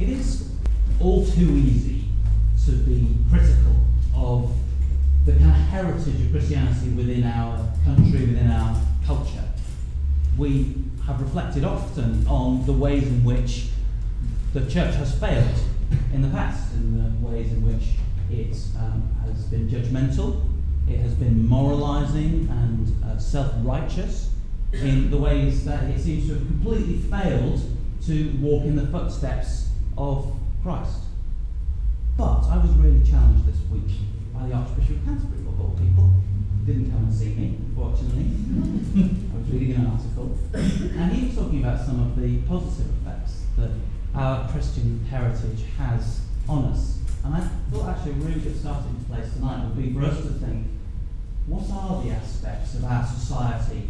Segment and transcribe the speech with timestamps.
[0.00, 0.48] it is
[0.98, 2.04] all too easy
[2.64, 3.76] to be critical
[4.14, 4.54] of
[5.26, 9.44] the kind of heritage of Christianity within our country, within our culture.
[10.38, 10.76] We
[11.06, 13.68] have reflected often on the ways in which
[14.54, 15.58] the church has failed
[16.14, 17.96] in the past, in the ways in which
[18.30, 20.48] it um, has been judgmental,
[20.88, 24.30] it has been moralizing and uh, self righteous,
[24.72, 27.60] in the ways that it seems to have completely failed
[28.06, 29.69] to walk in the footsteps
[30.00, 30.32] of
[30.62, 31.00] Christ.
[32.16, 33.92] But I was really challenged this week
[34.32, 36.10] by the Archbishop of Canterbury, of all people.
[36.64, 38.32] He didn't come and see me, unfortunately.
[39.34, 40.38] I was reading an article.
[40.54, 43.70] And he was talking about some of the positive effects that
[44.14, 47.00] our Christian heritage has on us.
[47.22, 50.30] And I thought actually a really good starting place tonight would be for us to
[50.40, 50.66] think
[51.46, 53.88] what are the aspects of our society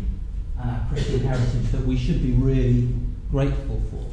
[0.59, 2.89] and our Christian heritage that we should be really
[3.31, 4.07] grateful for?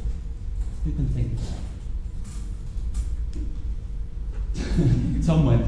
[0.84, 1.67] Who can think of that?
[5.26, 5.66] Tom went.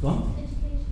[0.00, 0.34] Go on.
[0.36, 0.84] Education.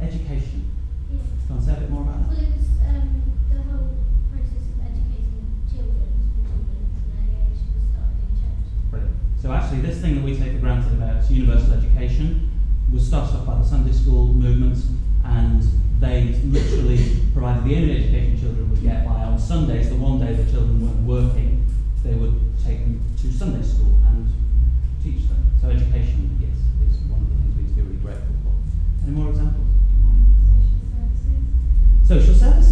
[0.00, 0.70] Education.
[1.10, 1.18] Yeah.
[1.48, 3.92] Go on, say a bit more about Well, it was um, the whole
[4.32, 8.68] process of educating children, small children, at an age was started in church.
[8.90, 9.16] Brilliant.
[9.40, 12.50] So actually, this thing that we take for granted about universal education
[12.90, 14.78] was started off by the Sunday school movement,
[15.24, 15.62] and
[16.00, 20.32] they literally provided the only education children would get by on Sundays, the one day
[20.32, 21.53] the children weren't working,
[22.04, 24.28] they would take them to Sunday school and
[25.02, 25.40] teach them.
[25.60, 26.52] So education, yes,
[26.84, 28.52] is one of the things we need to be really grateful for.
[29.08, 29.66] Any more examples?
[30.04, 32.06] Um, social services.
[32.06, 32.63] Social services.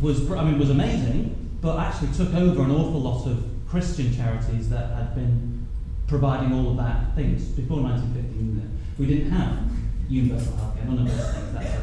[0.00, 4.68] Was, I mean, was amazing, but actually took over an awful lot of Christian charities
[4.70, 5.66] that had been
[6.08, 7.44] providing all of that things.
[7.44, 8.68] Before 1950,
[8.98, 9.58] we didn't have
[10.08, 11.52] universal healthcare, none of those things.
[11.52, 11.82] That's a,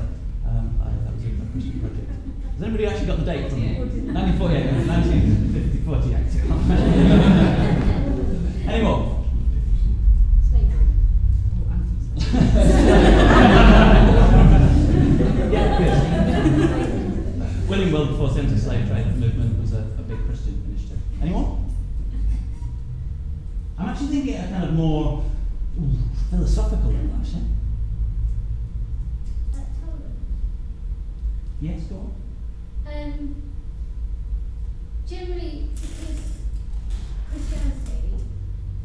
[0.49, 2.11] um, I, that was a Christian project.
[2.55, 3.67] Has anybody actually got the date from me?
[3.77, 6.17] 1948, 1950, 48.
[8.67, 9.25] Any more?
[10.49, 10.87] Slavery.
[11.61, 12.27] Or anti-slavery.
[15.53, 15.93] Yeah, good.
[17.69, 20.99] William Wilberforce anti-slave trade movement was a, a big Christian initiative.
[21.21, 21.65] Anyone?
[23.77, 25.23] I'm actually thinking a kind of more
[25.79, 25.91] ooh,
[26.29, 27.43] philosophical level, actually.
[29.53, 30.21] Uh, tolerance.
[31.61, 32.11] Yes, go on.
[32.87, 33.51] Um,
[35.07, 36.21] generally, because
[37.31, 38.23] Christianity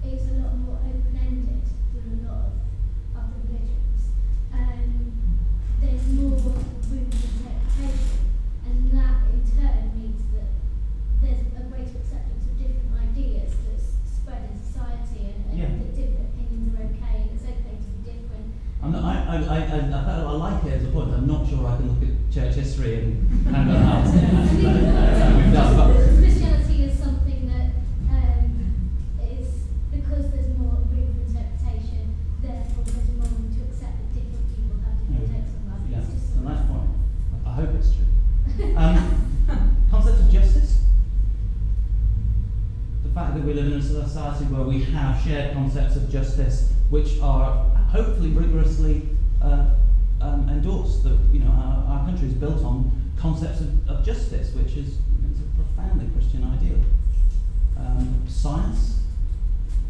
[0.04, 1.62] is a lot more open-ended
[1.94, 2.52] than a lot of
[3.16, 4.02] other religions,
[4.52, 5.12] um,
[5.80, 8.18] there's more room for interpretation,
[8.66, 10.50] and that in turn means that
[11.22, 13.86] there's a greater acceptance of different ideas that's
[14.18, 15.68] spread in society, and, and Yeah.
[15.78, 18.50] that different opinions are okay, and it's okay to be different.
[18.82, 21.14] I'm not, I, I, I, I, like it as a point.
[21.14, 24.06] I'm not sure I can look at church history and hand on heart.
[24.62, 27.70] Uh, we've done, but- Christianity is something that
[28.10, 28.90] um,
[29.20, 34.46] is because there's more room for interpretation, therefore there's more room to accept that different
[34.52, 35.80] people have different takes on life.
[35.90, 36.90] Yeah, It's just it's a sort nice of- point.
[37.46, 38.76] I hope it's true.
[38.76, 38.96] Um,
[39.90, 40.82] concept of justice.
[43.04, 46.70] The fact that we live in a society where we have shared concepts of justice,
[46.90, 49.08] which are hopefully rigorously
[49.42, 49.66] uh,
[50.20, 51.02] um, endorsed.
[51.04, 52.90] That you know our, our country is built on
[53.22, 54.98] concepts of, of justice, which is
[55.30, 56.80] it's a profoundly Christian ideal.
[57.78, 59.02] Um, science,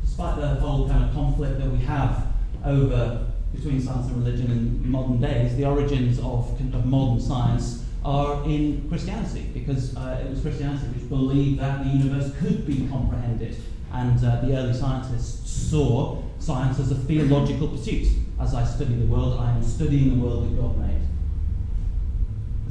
[0.05, 2.27] despite the whole kind of conflict that we have
[2.65, 8.45] over between science and religion in modern days, the origins of, of modern science are
[8.45, 13.57] in Christianity, because uh, it was Christianity which believed that the universe could be comprehended,
[13.93, 18.09] and uh, the early scientists saw science as a theological pursuit.
[18.41, 21.01] As I study the world, I am studying the world that God made.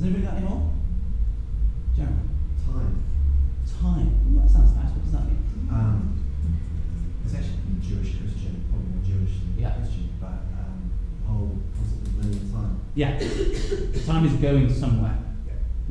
[0.02, 0.72] Has anybody got any more?
[1.96, 2.18] Jeremy?
[2.66, 3.04] Time.
[3.80, 4.10] Time.
[4.34, 4.90] Ooh, that sounds nice.
[4.90, 5.70] What does that mean?
[5.70, 6.26] Um,
[7.24, 9.76] it's actually Jewish Christian, probably more Jewish than Yeah.
[9.76, 10.90] Christian, but um,
[11.22, 12.82] the whole concept of linear time.
[12.96, 13.20] Yeah.
[14.08, 15.20] Time is going somewhere.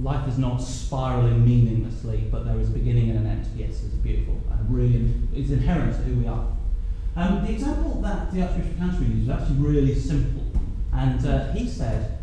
[0.02, 3.46] Life is not spiraling meaninglessly, but there is a beginning and an end.
[3.54, 6.48] Yes, it's beautiful and really, it's inherent to who we are.
[7.14, 10.50] Um, the example that the Archbishop of Canterbury used was actually really simple,
[10.92, 12.18] and uh, he said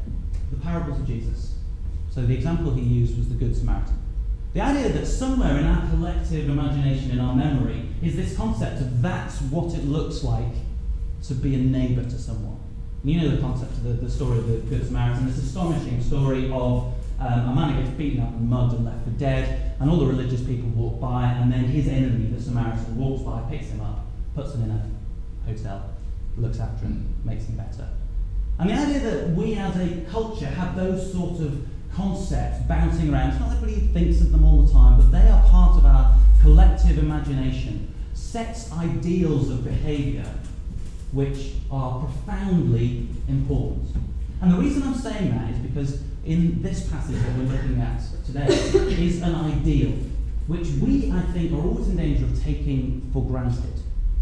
[0.52, 1.54] the parables of Jesus.
[2.12, 4.00] So the example he used was the Good Samaritan.
[4.54, 9.02] The idea that somewhere in our collective imagination, in our memory, is this concept of
[9.02, 10.56] that's what it looks like
[11.24, 12.60] to be a neighbour to someone.
[13.04, 16.52] You know the concept of the, the story of the Good Samaritan, this astonishing story
[16.52, 19.90] of Um, a man who gets beaten up and mugged and left for dead, and
[19.90, 23.70] all the religious people walk by, and then his enemy, the Samaritan, walks by, picks
[23.74, 24.06] him up,
[24.36, 24.82] puts him in a
[25.50, 25.80] hotel,
[26.38, 26.96] looks after him,
[27.26, 27.90] makes him better.
[28.60, 31.66] And the idea that we as a culture have those sort of
[31.98, 35.44] concepts bouncing around, it's not everybody thinks of them all the time, but they are
[35.50, 40.32] part of our collective imagination, sets ideals of behaviour
[41.12, 43.90] which are profoundly important.
[44.42, 48.02] And the reason I'm saying that is because in this passage that we're looking at
[48.26, 49.94] today is an ideal
[50.46, 53.74] which we, I think, are always in danger of taking for granted.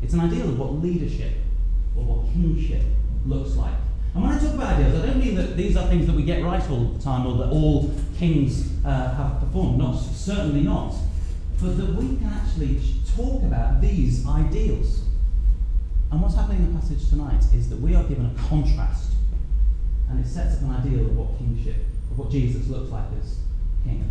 [0.01, 1.33] It's an ideal of what leadership
[1.97, 2.83] or what kingship
[3.25, 3.75] looks like.
[4.23, 6.69] I talk about ideals, I don't mean that these are things that we get right
[6.69, 9.77] all the time or that all kings uh, have performed.
[9.77, 10.95] Not certainly not.
[11.61, 12.79] But that we can actually
[13.15, 15.03] talk about these ideals.
[16.11, 19.13] And what's happening in the passage tonight is that we are given a contrast,
[20.09, 21.75] and it sets up an ideal of what kingship,
[22.11, 23.39] of what Jesus looks like as
[23.83, 24.09] king.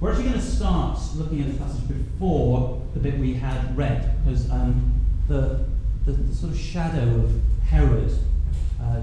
[0.00, 4.22] We're actually going to start looking at the passage before the bit we had read,
[4.24, 5.64] because um, the,
[6.04, 8.12] the, the, sort of shadow of Herod,
[8.80, 9.00] uh,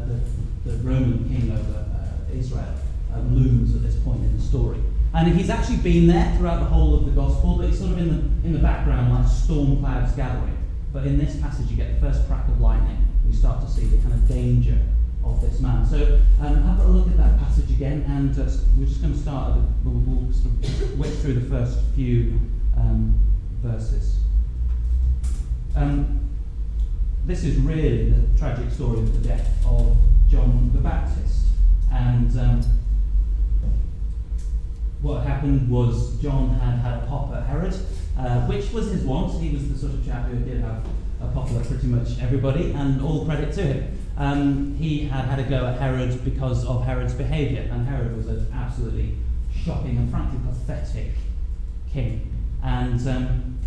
[0.65, 2.73] the, Roman king over uh, Israel,
[3.13, 4.79] uh, looms at this point in the story.
[5.13, 7.99] And he's actually been there throughout the whole of the gospel, but he's sort of
[7.99, 10.57] in the, in the background like storm clouds gathering.
[10.91, 12.97] But in this passage, you get the first crack of lightning.
[13.27, 14.77] You start to see the kind of danger
[15.23, 15.85] of this man.
[15.85, 19.19] So um, have a look at that passage again, and uh, we're just going to
[19.19, 19.51] start.
[19.51, 22.39] at The, we'll, we'll sort of whip through the first few
[22.75, 23.19] um,
[23.61, 24.19] verses.
[25.75, 26.29] Um,
[27.25, 29.95] this is really the tragic story of the death of
[30.29, 31.47] John the Baptist,
[31.91, 32.61] and um,
[35.01, 37.75] what happened was John had had a pop at Herod,
[38.17, 39.41] uh, which was his want.
[39.41, 40.85] He was the sort of chap who did have
[41.21, 43.99] a pop at pretty much everybody, and all credit to him.
[44.17, 48.27] Um, he had had a go at Herod because of Herod's behaviour, and Herod was
[48.27, 49.15] an absolutely
[49.53, 51.11] shocking and frankly pathetic
[51.91, 52.29] king.
[52.63, 53.59] And um,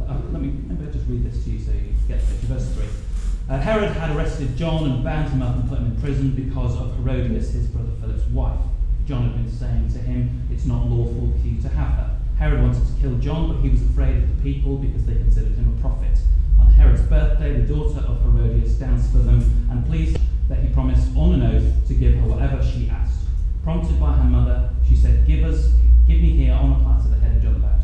[0.00, 2.72] uh, let me maybe I'll just read this to you so you get the Verse
[2.74, 2.84] 3.
[3.48, 6.76] Uh, Herod had arrested John and bound him up and put him in prison because
[6.76, 8.60] of Herodias, his brother Philip's wife.
[9.06, 12.16] John had been saying to him, It's not lawful for you to have her.
[12.38, 15.54] Herod wanted to kill John, but he was afraid of the people because they considered
[15.54, 16.18] him a prophet.
[16.60, 20.16] On Herod's birthday, the daughter of Herodias danced for them and pleased
[20.48, 23.20] that he promised on an oath to give her whatever she asked.
[23.64, 25.72] Prompted by her mother, she said, Give us,
[26.06, 27.81] give me here on a platter the head of John the Baptist.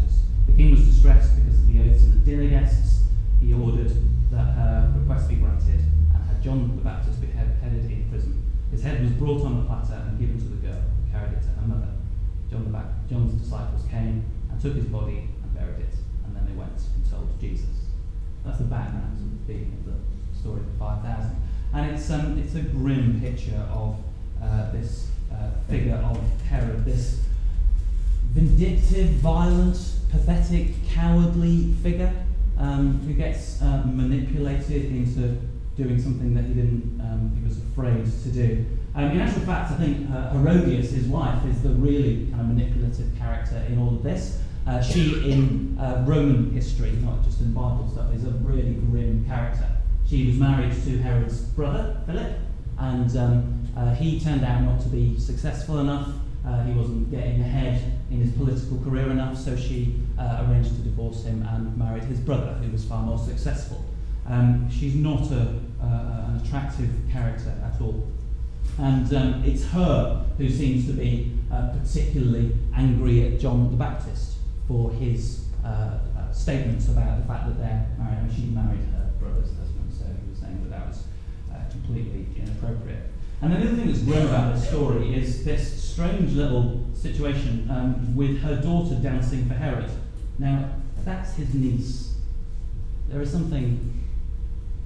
[0.48, 3.04] The king was distressed because of the oaths of the dinner guests.
[3.40, 3.92] He ordered
[4.30, 5.80] that her request be granted
[6.14, 8.42] and had John the Baptist beheaded in prison.
[8.70, 11.42] His head was brought on a platter and given to the girl who carried it
[11.42, 11.88] to her mother.
[12.50, 16.46] John the ba- John's disciples came and took his body and buried it, and then
[16.46, 17.66] they went and told Jesus.
[18.44, 21.36] That's the background to the beginning of the story of the 5,000.
[21.74, 23.96] And it's, um, it's a grim picture of
[24.42, 27.22] uh, this uh, figure of Herod, this
[28.32, 29.76] vindictive, violent,
[30.10, 32.12] pathetic, cowardly figure
[32.58, 35.40] um, who gets uh, manipulated into
[35.76, 38.66] doing something that he didn't, um, he was afraid to do.
[38.94, 42.48] Um, in actual fact, I think uh, Herodias, his wife, is the really kind of
[42.48, 44.40] manipulative character in all of this.
[44.66, 49.24] Uh, she, in uh, Roman history, not just in Bible stuff, is a really grim
[49.26, 49.66] character.
[50.08, 52.38] She was married to Herod's brother, Philip,
[52.78, 56.08] and um, uh, he turned out not to be successful enough.
[56.44, 60.82] Uh, he wasn't getting ahead in his political career enough, so she uh, arranged to
[60.82, 63.84] divorce him and married his brother, who was far more successful.
[64.26, 68.10] Um, she's not a, an attractive character at all.
[68.78, 74.36] And um, it's her who seems to be uh, particularly angry at John the Baptist
[74.66, 78.18] for his uh, uh, statements about the fact that they're married.
[78.18, 81.04] I mean, she married her brother's husband, so he was saying that that was
[81.52, 83.10] uh, completely inappropriate.
[83.40, 88.16] And the other thing that's grim about this story is this strange little situation um,
[88.16, 89.90] with her daughter dancing for Herod.
[90.38, 90.70] Now,
[91.04, 92.14] that's his niece.
[93.08, 94.02] There is something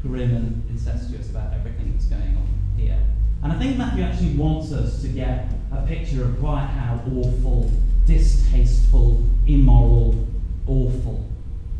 [0.02, 2.98] grim and incestuous about everything that's going on here.
[3.42, 7.70] And I think Matthew actually wants us to get a picture of quite how awful,
[8.06, 10.26] distasteful, immoral,
[10.66, 11.26] awful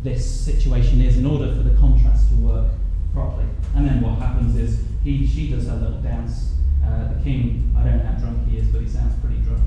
[0.02, 2.70] this situation is in order for the contrast to work
[3.12, 3.46] properly.
[3.74, 6.54] And then what happens is he, she does her little dance.
[6.84, 9.62] Uh, the king, I don't know how drunk he is, but he sounds pretty drunk.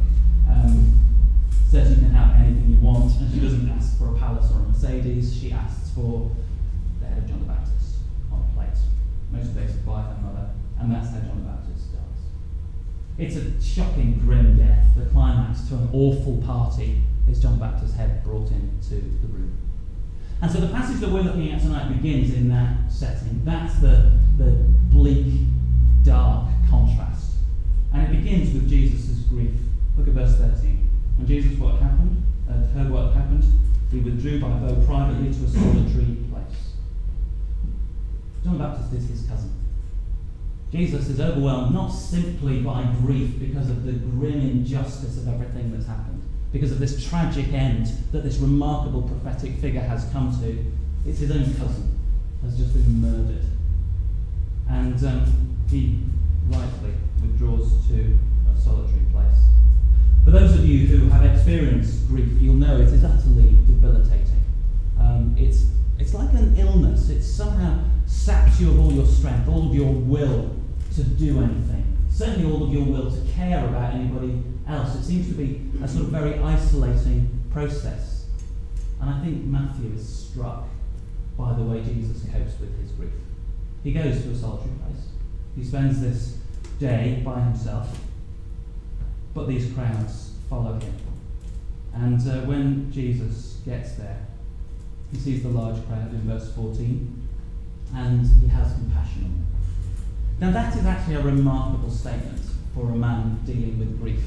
[0.49, 0.99] Um,
[1.69, 4.59] says you can have anything you want, and she doesn't ask for a palace or
[4.59, 5.35] a Mercedes.
[5.35, 6.31] She asks for
[6.99, 7.97] the head of John the Baptist
[8.31, 8.77] on a plate,
[9.31, 12.21] motivated by her mother, and that's how John the Baptist dies.
[13.17, 14.85] it's a shocking, grim death.
[14.95, 19.57] The climax to an awful party is John the Baptist's head brought into the room.
[20.41, 23.41] And so the passage that we're looking at tonight begins in that setting.
[23.43, 24.51] That's the, the
[24.91, 25.25] bleak,
[26.03, 27.31] dark contrast.
[27.93, 29.51] And it begins with Jesus' grief
[29.97, 30.89] Look at verse 13.
[31.17, 33.45] When Jesus what happened, uh, heard what happened,
[33.91, 36.73] he withdrew by boat privately to a solitary place.
[38.43, 39.53] John the Baptist is his cousin.
[40.71, 45.87] Jesus is overwhelmed not simply by grief because of the grim injustice of everything that's
[45.87, 46.21] happened,
[46.51, 50.65] because of this tragic end that this remarkable prophetic figure has come to.
[51.09, 51.97] It's his own cousin
[52.43, 53.45] has just been murdered.
[54.67, 55.99] And um, he
[56.47, 58.17] rightly withdraws to
[58.49, 59.43] a solitary place.
[60.23, 64.43] For those of you who have experienced grief, you'll know it is utterly debilitating.
[64.97, 65.65] Um, it's,
[65.99, 67.09] it's like an illness.
[67.09, 70.55] It somehow saps you of all your strength, all of your will
[70.95, 71.97] to do anything.
[72.09, 74.95] Certainly all of your will to care about anybody else.
[74.95, 78.27] It seems to be a sort of very isolating process.
[79.01, 80.67] And I think Matthew is struck
[81.37, 83.11] by the way Jesus copes with his grief.
[83.83, 85.14] He goes to a solitary place.
[85.55, 86.37] He spends this
[86.79, 87.97] day by himself
[89.35, 90.95] but these crowds follow him.
[91.93, 94.25] And uh, when Jesus gets there,
[95.11, 97.27] he sees the large crowd in verse 14,
[97.93, 99.47] and he has compassion on them.
[100.39, 102.41] Now, that is actually a remarkable statement
[102.73, 104.23] for a man dealing with grief.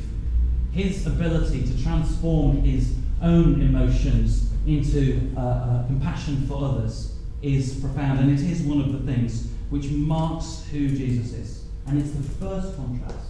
[0.72, 8.20] His ability to transform his own emotions into uh, uh, compassion for others is profound,
[8.20, 11.64] and it is one of the things which marks who Jesus is.
[11.86, 13.28] And it's the first contrast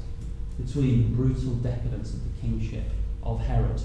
[0.65, 2.85] between the brutal decadence of the kingship
[3.23, 3.81] of Herod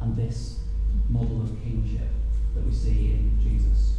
[0.00, 0.60] and this
[1.08, 2.08] model of kingship
[2.54, 3.94] that we see in Jesus.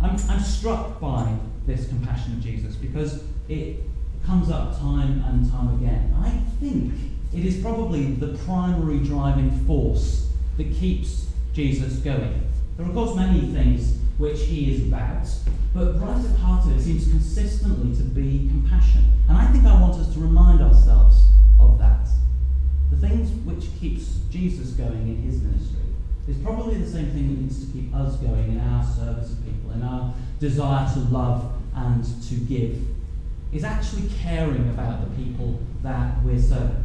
[0.00, 1.34] I'm, I'm struck by
[1.66, 3.76] this compassion of Jesus because it
[4.26, 6.14] comes up time and time again.
[6.22, 6.94] I think
[7.32, 12.50] it is probably the primary driving force that keeps Jesus going.
[12.76, 15.28] There are, of course, many things which he is about,
[15.74, 19.12] but right at heart of it seems consistently to be compassion.
[19.28, 21.26] And I think I want us to remind ourselves
[21.58, 22.06] of that.
[22.90, 25.82] The things which keeps Jesus going in his ministry
[26.28, 29.44] is probably the same thing that needs to keep us going in our service of
[29.44, 32.80] people, in our desire to love and to give,
[33.52, 36.84] is actually caring about the people that we're serving.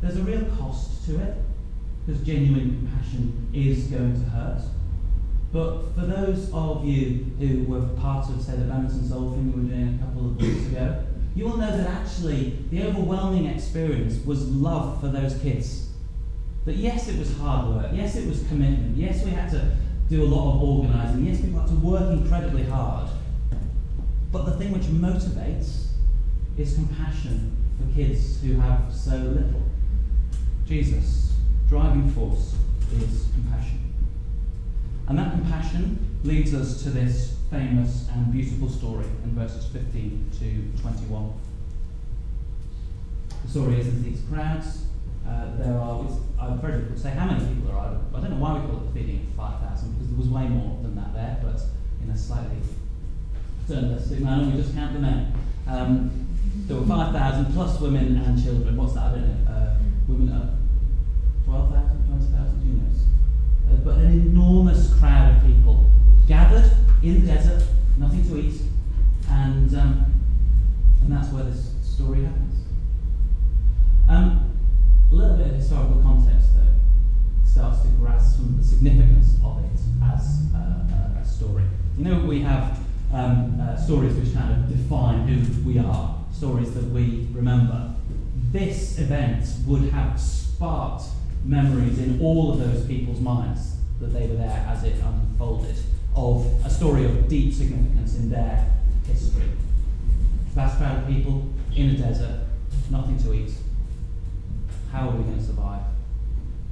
[0.00, 1.36] There's a real cost to it,
[2.06, 4.62] because genuine compassion is going to hurt.
[5.52, 9.62] But for those of you who were part of, say, the Badminton Soul thing we
[9.62, 14.24] were doing a couple of weeks ago, you will know that actually the overwhelming experience
[14.24, 15.90] was love for those kids.
[16.64, 19.76] That yes, it was hard work, yes, it was commitment, yes, we had to
[20.08, 23.08] do a lot of organising, yes, people had to work incredibly hard.
[24.32, 25.86] But the thing which motivates
[26.56, 29.62] is compassion for kids who have so little.
[30.66, 31.34] Jesus,
[31.68, 32.56] driving force,
[32.92, 33.85] is compassion.
[35.08, 40.82] And that compassion leads us to this famous and beautiful story in verses 15 to
[40.82, 41.32] 21.
[43.44, 44.86] The story is that these crowds,
[45.26, 46.04] uh, there are,
[46.40, 47.96] I've very difficult to say how many people there are.
[48.14, 50.48] I don't know why we call it the feeding of 5,000 because there was way
[50.48, 51.60] more than that there, but
[52.02, 52.56] in a slightly
[53.68, 55.32] journalistic manner, we just count the men.
[55.68, 56.26] Um,
[56.66, 58.76] there were 5,000 plus women and children.
[58.76, 59.04] What's that?
[59.04, 59.52] I don't know.
[59.52, 59.76] Uh,
[60.08, 60.50] women up
[61.44, 63.02] 12,000, 20,000, who knows?
[63.70, 65.84] Uh, but an enormous crowd of people
[66.26, 66.70] gathered
[67.02, 67.62] in the desert,
[67.98, 68.60] nothing to eat,
[69.30, 70.06] and, um,
[71.02, 72.66] and that's where this story happens.
[74.08, 74.50] Um,
[75.10, 79.64] a little bit of historical context, though, starts to grasp some of the significance of
[79.64, 81.64] it as uh, a story.
[81.96, 82.78] You know, we have
[83.12, 87.94] um, uh, stories which kind of define who we are, stories that we remember.
[88.50, 91.04] This event would have sparked
[91.44, 95.76] memories in all of those people's minds that they were there as it unfolded
[96.16, 98.66] of a story of deep significance in their
[99.06, 99.44] history.
[100.54, 102.46] Vast crowd of people in a desert,
[102.90, 103.52] nothing to eat.
[104.90, 105.82] How are we going to survive?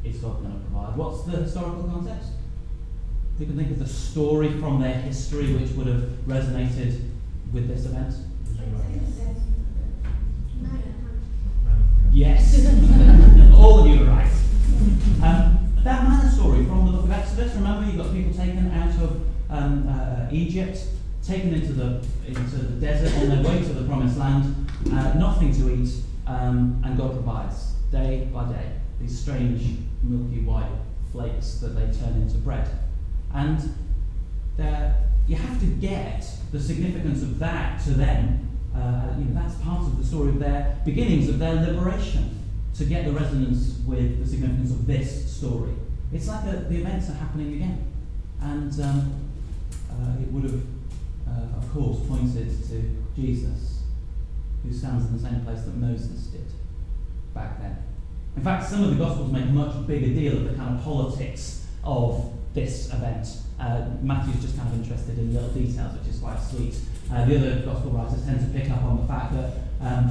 [0.02, 0.96] Is God going to provide?
[0.96, 2.30] What's the historical context?
[3.38, 7.10] You can think of the story from their history which would have resonated
[7.52, 8.14] with this event.
[12.12, 12.66] Yes,
[13.54, 14.30] all of you are right.
[15.22, 17.54] Um, that manna story from the book of Exodus.
[17.56, 19.20] Remember, you've got people taken out of
[19.50, 20.78] um, uh, Egypt,
[21.22, 25.52] taken into the into the desert on their way to the promised land, uh, nothing
[25.54, 25.90] to eat,
[26.26, 30.70] um, and God provides day by day these strange milky white
[31.12, 32.68] flakes that they turn into bread.
[33.32, 33.60] And
[35.26, 38.50] you have to get the significance of that to them.
[38.74, 42.42] Uh, you know, that's part of the story of their beginnings, of their liberation,
[42.74, 45.72] to get the resonance with the significance of this story.
[46.12, 47.92] It's like a, the events are happening again.
[48.40, 49.23] And um,
[50.00, 50.62] uh, it would have,
[51.28, 52.82] uh, of course, pointed to
[53.14, 53.82] Jesus,
[54.62, 56.46] who stands in the same place that Moses did
[57.34, 57.82] back then.
[58.36, 60.84] In fact, some of the Gospels make a much bigger deal of the kind of
[60.84, 63.28] politics of this event.
[63.60, 66.74] Uh, Matthew's just kind of interested in little details, which is quite sweet.
[67.12, 70.10] Uh, the other Gospel writers tend to pick up on the fact that um,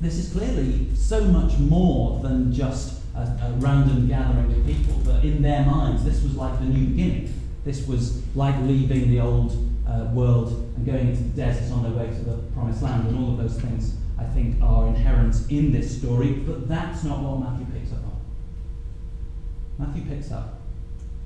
[0.00, 5.24] this is clearly so much more than just a, a random gathering of people, but
[5.24, 7.34] in their minds, this was like the new beginning.
[7.70, 9.52] This was like leaving the old
[9.86, 13.16] uh, world and going into the desert on their way to the promised land, and
[13.16, 17.38] all of those things I think are inherent in this story, but that's not what
[17.38, 19.86] Matthew picks up on.
[19.86, 20.58] Matthew picks up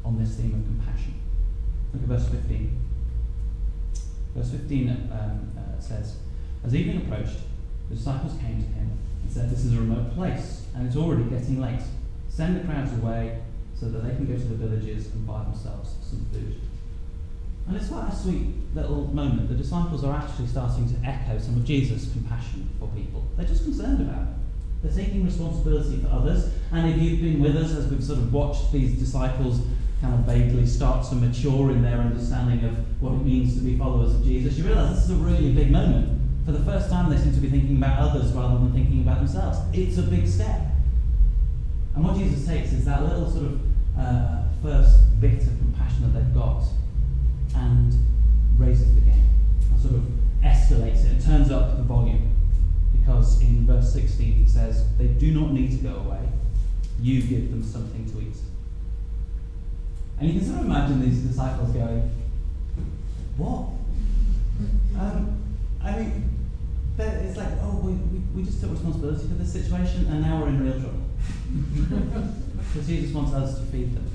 [0.05, 1.15] on this theme of compassion.
[1.95, 2.79] Look at verse 15.
[4.37, 6.17] Verse 15 um, uh, says,
[6.63, 7.39] As evening approached,
[7.89, 11.25] the disciples came to him and said, This is a remote place, and it's already
[11.25, 11.81] getting late.
[12.29, 13.41] Send the crowds away
[13.79, 16.61] so that they can go to the villages and buy themselves some food.
[17.67, 19.49] And it's quite a sweet little moment.
[19.49, 23.25] The disciples are actually starting to echo some of Jesus' compassion for people.
[23.37, 24.29] They're just concerned about it.
[24.83, 26.51] They're taking responsibility for others.
[26.73, 29.61] And if you've been with us as we've sort of watched these disciples
[30.03, 33.79] kind of vaguely start to mature in their understanding of what it means to be
[33.79, 36.21] followers of Jesus, you realise this is a really big moment.
[36.45, 39.19] For the first time, they seem to be thinking about others rather than thinking about
[39.19, 39.59] themselves.
[39.73, 40.61] It's a big step.
[41.95, 43.61] And what Jesus takes is that little sort of
[43.99, 46.65] uh, first bit of compassion that they've got
[47.55, 47.95] and
[48.59, 49.29] raises the game
[49.71, 50.03] and sort of
[50.43, 52.33] escalates it and turns up the volume.
[52.93, 56.29] Because in verse 16 he says, They do not need to go away,
[57.01, 58.37] you give them something to eat.
[60.19, 62.11] And you can sort of imagine these disciples going,
[63.37, 63.69] What?
[64.99, 65.43] Um,
[65.83, 66.31] I mean,
[66.99, 70.49] it's like, oh, we, we, we just took responsibility for this situation and now we're
[70.49, 71.04] in real trouble.
[72.73, 74.11] Because Jesus wants us to feed them.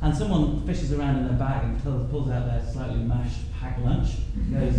[0.00, 4.08] And someone fishes around in their bag and pulls out their slightly mashed packed lunch.
[4.52, 4.74] Goes,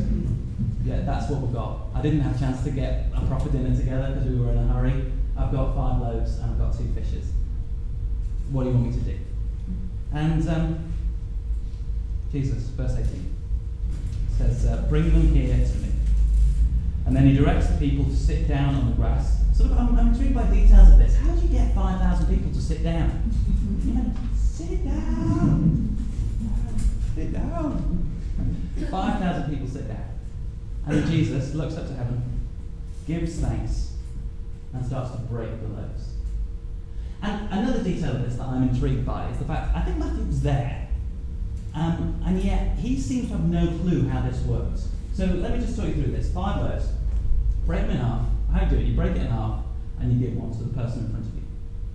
[0.83, 1.87] yeah, that's what we've got.
[1.95, 4.57] I didn't have a chance to get a proper dinner together because we were in
[4.57, 5.11] a hurry.
[5.37, 7.31] I've got five loaves and I've got two fishes.
[8.51, 9.19] What do you want me to do?
[10.13, 10.93] And um,
[12.31, 13.35] Jesus, verse 18,
[14.37, 15.92] says, uh, Bring them here to me.
[17.13, 19.43] And then he directs the people to sit down on the grass.
[19.55, 21.15] Sort of, I'm, I'm intrigued by details of this.
[21.15, 23.31] How do you get 5,000 people to sit down?
[23.85, 25.95] You know, sit down.
[27.13, 28.11] Sit down.
[28.89, 30.09] 5,000 people sit down.
[30.87, 32.47] And then Jesus looks up to heaven,
[33.05, 33.93] gives thanks,
[34.73, 36.13] and starts to break the loaves.
[37.21, 40.25] And another detail of this that I'm intrigued by is the fact I think Matthew
[40.25, 40.87] was there,
[41.75, 44.87] um, and yet he seems to have no clue how this works.
[45.13, 46.31] So let me just talk you through this.
[46.33, 46.87] Five loaves.
[47.65, 48.25] Break them in half.
[48.51, 48.89] How do you do it?
[48.89, 49.63] You break it in half,
[49.99, 51.43] and you give one to the person in front of you.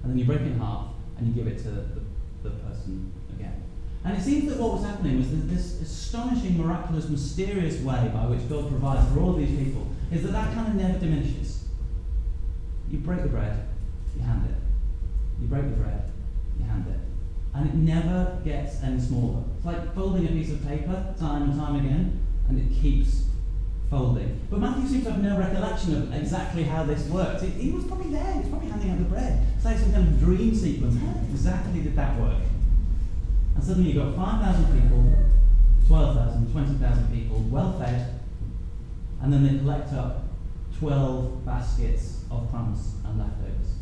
[0.03, 2.01] And then you break it in half, and you give it to the,
[2.43, 3.63] the person again.
[4.05, 8.27] And it seems that what was happening was that this astonishing, miraculous, mysterious way by
[8.27, 11.65] which God provides for all these people is that that kind of never diminishes.
[12.91, 13.69] You break the bread,
[14.17, 14.57] you hand it.
[15.43, 16.11] You break the bread,
[16.59, 17.01] you hand it.
[17.55, 19.43] And it never gets any smaller.
[19.57, 23.25] It's like folding a piece of paper time and time again, and it keeps
[23.91, 24.41] folding.
[24.51, 27.43] But Matthew seems to have no recollection of exactly how this worked.
[27.43, 29.47] He, he was probably there, he was probably handing out the bread.
[29.57, 30.97] It's like some kind of dream sequence.
[31.01, 32.43] How exactly did that work?
[33.55, 35.13] And suddenly you've got 5,000 people,
[35.87, 38.21] 12,000, 20,000 people, well fed,
[39.23, 40.25] and then they collect up
[40.79, 43.79] 12 baskets of crumbs and leftovers.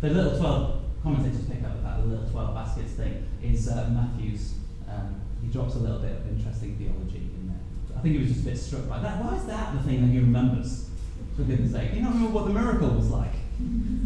[0.00, 4.54] The little 12 commentators pick up about the little 12 baskets thing is uh, Matthew's.
[4.88, 7.27] Um, he drops a little bit of interesting theology.
[7.98, 9.24] I think he was just a bit struck by that.
[9.24, 10.88] Why is that the thing that he remembers?
[11.34, 13.34] For goodness sake, he don't remember what the miracle was like.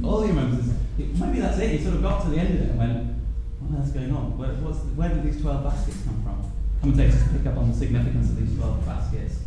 [0.03, 1.77] All he remembers is maybe that's it.
[1.77, 3.21] He sort of got to the end of it and went,
[3.61, 4.39] what else going on?
[4.39, 6.41] Where, where did these 12 baskets come from?
[6.81, 9.41] Commentators pick up on the significance of these 12 baskets,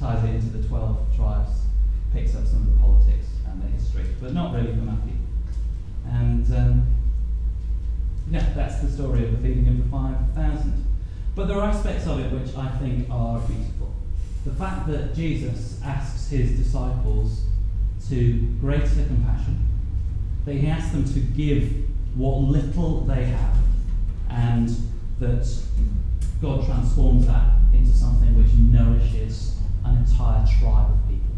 [0.00, 1.52] ties it into the 12 tribes,
[2.14, 5.20] picks up some of the politics and the history, but not really for Matthew.
[6.08, 6.86] And um,
[8.30, 10.84] yeah, that's the story of the feeding of the 5,000.
[11.34, 13.92] But there are aspects of it which I think are beautiful.
[14.44, 17.42] The fact that Jesus asks his disciples
[18.08, 19.66] to greater compassion,
[20.44, 21.72] that he asks them to give
[22.14, 23.56] what little they have,
[24.30, 24.70] and
[25.18, 25.46] that
[26.40, 31.34] God transforms that into something which nourishes an entire tribe of people.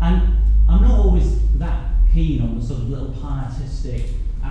[0.00, 0.38] And
[0.68, 4.06] I'm not always that keen on the sort of little pietistic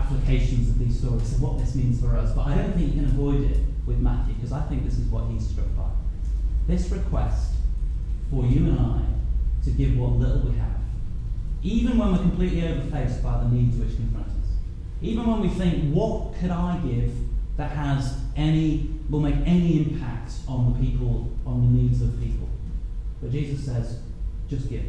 [0.10, 3.02] applications of these stories and what this means for us, but I don't think you
[3.02, 5.90] can avoid it with Matthew because I think this is what he's struck by.
[6.68, 7.54] This request
[8.32, 9.02] for you and I
[9.66, 10.80] to give what little we have,
[11.64, 14.34] even when we're completely overfaced by the needs which confront us,
[15.02, 17.14] even when we think, what could I give
[17.58, 22.48] that has any, will make any impact on the people, on the needs of people?
[23.22, 24.00] But Jesus says,
[24.50, 24.86] just give.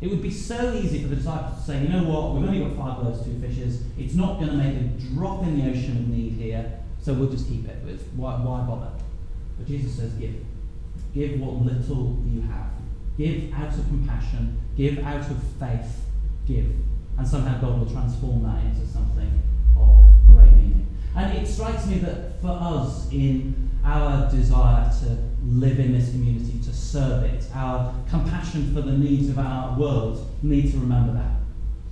[0.00, 2.60] It would be so easy for the disciples to say, you know what, we've only
[2.60, 3.82] got five loaves, two fishes.
[3.98, 7.30] It's not going to make a drop in the ocean of need here, so we'll
[7.30, 7.76] just keep it.
[7.86, 8.90] It's, why, why bother?
[9.56, 10.34] But Jesus says, give.
[11.14, 12.72] Give what little you have.
[13.16, 14.60] Give out of compassion.
[14.76, 16.04] Give out of faith.
[16.46, 16.74] Give.
[17.16, 19.42] And somehow God will transform that into something
[19.78, 20.52] of great
[21.66, 27.24] strikes me that for us, in our desire to live in this community, to serve
[27.24, 31.32] it, our compassion for the needs of our world, we need to remember that.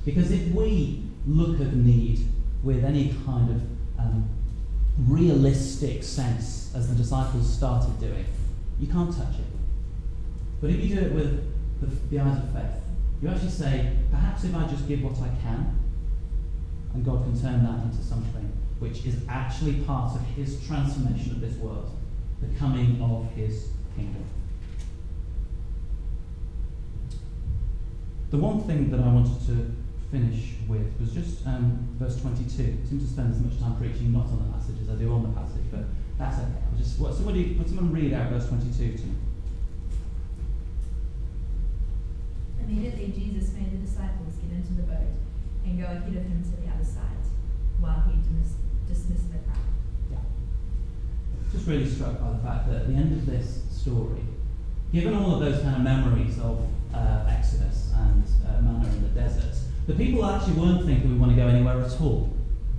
[0.04, 2.20] Because if we look at need
[2.62, 3.62] with any kind of
[3.98, 4.28] um,
[5.08, 8.26] realistic sense, as the disciples started doing,
[8.78, 9.46] you can't touch it.
[10.60, 12.80] But if you do it with the, the eyes of faith,
[13.20, 15.78] you actually say, perhaps if I just give what I can,
[16.92, 21.40] and God can turn that into something which is actually part of His transformation of
[21.40, 21.90] this world,
[22.40, 24.24] the coming of His kingdom.
[28.30, 29.74] The one thing that I wanted to
[30.10, 32.62] finish with was just um, verse 22.
[32.62, 35.12] I seem to spend as much time preaching not on the passage as I do
[35.12, 35.84] on the passage, but
[36.18, 36.62] that's okay.
[36.70, 39.14] I'll just what, somebody, would someone read out verse 22 to me?
[42.62, 45.14] Immediately Jesus made the disciples get into the boat
[45.66, 47.22] and go ahead of him to the other side,
[47.80, 48.56] while he dismissed,
[48.88, 49.58] dismissed the crowd.
[50.10, 50.18] Yeah.
[51.52, 54.22] Just really struck by the fact that at the end of this story,
[54.92, 59.20] given all of those kind of memories of uh, Exodus and uh, manna in the
[59.20, 59.54] desert,
[59.86, 62.32] the people actually weren't thinking we want to go anywhere at all.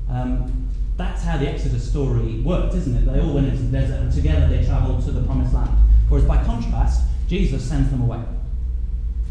[0.10, 3.12] Um, that's how the Exodus story worked, isn't it?
[3.12, 5.78] They all went into the desert and together they travelled to the promised land.
[6.08, 8.22] Whereas by contrast, Jesus sends them away.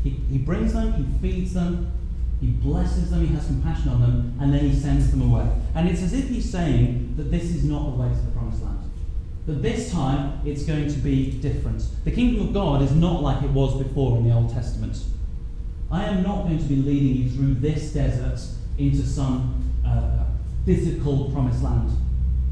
[0.02, 1.90] He, he brings them, he feeds them,
[2.44, 5.48] he blesses them, he has compassion on them, and then he sends them away.
[5.74, 8.62] And it's as if he's saying that this is not the way to the promised
[8.62, 8.90] land.
[9.46, 11.82] That this time it's going to be different.
[12.04, 15.02] The kingdom of God is not like it was before in the Old Testament.
[15.90, 18.40] I am not going to be leading you through this desert
[18.76, 20.24] into some uh,
[20.66, 21.90] physical promised land.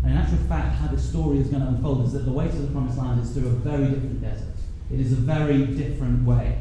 [0.05, 2.49] And in actual fact, how this story is going to unfold is that the way
[2.49, 4.55] to the promised land is through a very different desert.
[4.91, 6.59] It is a very different way.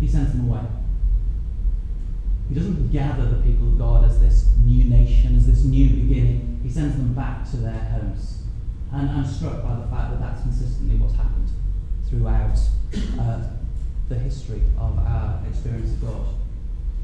[0.00, 0.62] He sends them away.
[2.48, 6.60] He doesn't gather the people of God as this new nation, as this new beginning.
[6.62, 8.42] He sends them back to their homes.
[8.92, 11.50] And I'm struck by the fact that that's consistently what's happened
[12.08, 12.58] throughout
[13.20, 13.42] uh,
[14.08, 16.26] the history of our experience of God.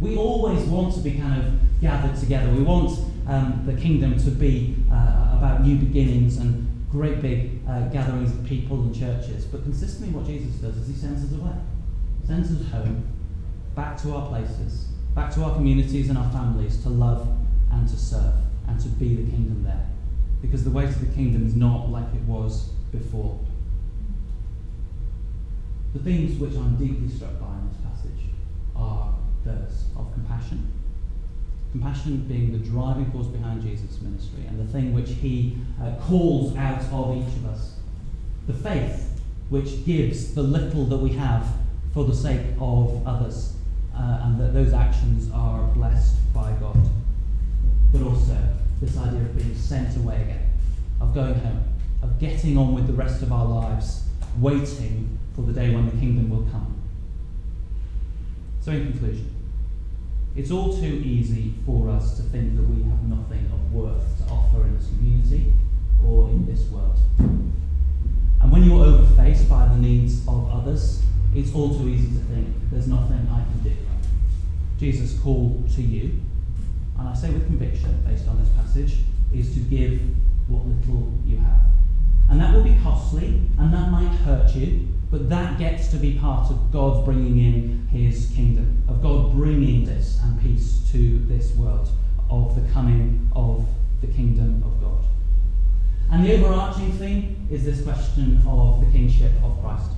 [0.01, 2.51] We always want to be kind of gathered together.
[2.51, 7.89] We want um, the kingdom to be uh, about new beginnings and great big uh,
[7.89, 9.45] gatherings of people and churches.
[9.45, 11.53] But consistently, what Jesus does is he sends us away,
[12.27, 13.07] sends us home,
[13.75, 17.29] back to our places, back to our communities and our families to love
[17.71, 18.35] and to serve
[18.67, 19.87] and to be the kingdom there.
[20.41, 23.39] Because the way to the kingdom is not like it was before.
[25.95, 28.31] The themes which I'm deeply struck by in this passage
[28.75, 30.73] are those of compassion.
[31.73, 36.57] Compassion being the driving force behind Jesus' ministry and the thing which he uh, calls
[36.57, 37.75] out of each of us.
[38.47, 41.47] The faith which gives the little that we have
[41.95, 43.55] for the sake of others,
[43.97, 46.77] uh, and that those actions are blessed by God.
[47.93, 48.37] But also
[48.81, 50.53] this idea of being sent away again,
[51.01, 51.63] of going home,
[52.03, 54.09] of getting on with the rest of our lives,
[54.41, 56.83] waiting for the day when the kingdom will come.
[58.61, 59.31] So, in conclusion,
[60.35, 64.33] it's all too easy for us to think that we have nothing of worth to
[64.33, 65.53] offer in this community
[66.05, 66.99] or in this world.
[67.19, 71.05] And when you're overfaced by the needs of others,
[71.35, 73.77] it's all too easy to think there's nothing I can do.
[74.79, 76.21] Jesus' call to you,
[76.99, 78.99] and I say with conviction based on this passage,
[79.33, 80.01] is to give
[80.49, 81.61] what little you have.
[82.31, 86.19] And that will be costly, and that might hurt you, but that gets to be
[86.19, 91.55] part of God's bringing in his kingdom, of God bringing this and peace to this
[91.55, 91.89] world,
[92.31, 93.67] of the coming of
[94.01, 95.05] the kingdom of God.
[96.11, 99.91] And the overarching theme is this question of the kingship of Christ.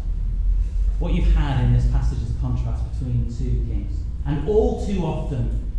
[0.98, 4.00] What you've had in this passage is a contrast between two kings.
[4.24, 5.72] And all too often,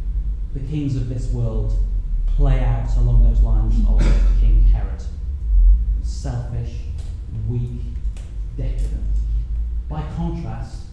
[0.53, 1.73] the kings of this world
[2.35, 3.99] play out along those lines of
[4.39, 5.01] King Herod
[6.03, 6.73] selfish,
[7.47, 7.81] weak,
[8.57, 9.03] decadent.
[9.89, 10.83] By contrast,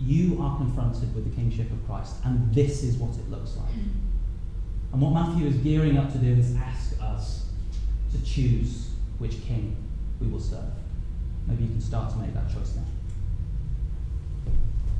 [0.00, 3.72] you are confronted with the kingship of Christ, and this is what it looks like.
[4.92, 7.50] And what Matthew is gearing up to do is ask us
[8.12, 9.76] to choose which king
[10.20, 10.72] we will serve.
[11.46, 12.84] Maybe you can start to make that choice now.